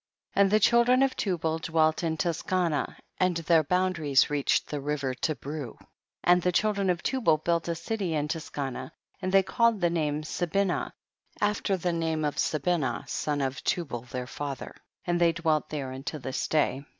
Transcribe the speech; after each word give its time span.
2. 0.33 0.39
And 0.41 0.49
the 0.49 0.59
children 0.59 1.03
of 1.03 1.15
Tubal 1.15 1.59
dwelt 1.59 2.03
in 2.03 2.17
Tuscanah, 2.17 2.95
and 3.19 3.37
their 3.37 3.63
boundaries 3.63 4.31
reached 4.31 4.65
the 4.65 4.81
river 4.81 5.13
Tibreu, 5.13 5.77
and 6.23 6.41
the 6.41 6.51
children 6.51 6.89
of 6.89 7.03
Tubal 7.03 7.37
built 7.37 7.67
a 7.67 7.75
city 7.75 8.15
in 8.15 8.27
Tus 8.27 8.49
canah, 8.49 8.93
and 9.21 9.31
they 9.31 9.43
called 9.43 9.79
the 9.79 9.91
name 9.91 10.23
vSa 10.23 10.47
binali, 10.47 10.91
after 11.39 11.77
the 11.77 11.93
name 11.93 12.25
of 12.25 12.37
Sabinah 12.37 13.07
son 13.07 13.41
of 13.41 13.63
Tubal 13.63 14.01
their 14.09 14.25
father, 14.25 14.73
and 15.05 15.21
they 15.21 15.33
dwelt 15.33 15.69
there 15.69 15.91
unto 15.91 16.17
this 16.17 16.47
day. 16.47 16.83